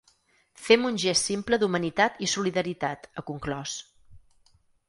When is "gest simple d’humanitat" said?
1.03-2.19